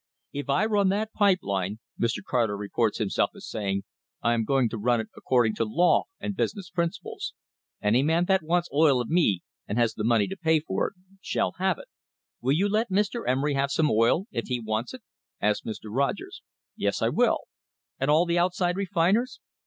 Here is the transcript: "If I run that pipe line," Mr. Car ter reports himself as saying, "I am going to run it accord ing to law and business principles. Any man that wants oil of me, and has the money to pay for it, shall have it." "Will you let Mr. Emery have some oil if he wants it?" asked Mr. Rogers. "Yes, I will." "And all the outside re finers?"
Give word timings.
"If 0.33 0.49
I 0.49 0.65
run 0.65 0.89
that 0.89 1.13
pipe 1.13 1.41
line," 1.43 1.77
Mr. 2.01 2.23
Car 2.27 2.47
ter 2.47 2.57
reports 2.57 2.97
himself 2.97 3.29
as 3.35 3.47
saying, 3.47 3.83
"I 4.23 4.33
am 4.33 4.45
going 4.45 4.67
to 4.69 4.79
run 4.79 4.99
it 4.99 5.09
accord 5.15 5.45
ing 5.45 5.55
to 5.57 5.63
law 5.63 6.05
and 6.19 6.35
business 6.35 6.71
principles. 6.71 7.35
Any 7.83 8.01
man 8.01 8.25
that 8.25 8.41
wants 8.41 8.67
oil 8.73 8.99
of 8.99 9.09
me, 9.09 9.43
and 9.67 9.77
has 9.77 9.93
the 9.93 10.03
money 10.03 10.25
to 10.29 10.35
pay 10.35 10.59
for 10.59 10.87
it, 10.87 10.95
shall 11.21 11.51
have 11.59 11.77
it." 11.77 11.85
"Will 12.41 12.53
you 12.55 12.67
let 12.67 12.89
Mr. 12.89 13.29
Emery 13.29 13.53
have 13.53 13.69
some 13.69 13.91
oil 13.91 14.25
if 14.31 14.47
he 14.47 14.59
wants 14.59 14.91
it?" 14.95 15.03
asked 15.39 15.67
Mr. 15.67 15.85
Rogers. 15.89 16.41
"Yes, 16.75 17.03
I 17.03 17.09
will." 17.09 17.41
"And 17.99 18.09
all 18.09 18.25
the 18.25 18.39
outside 18.39 18.77
re 18.77 18.87
finers?" 18.87 19.39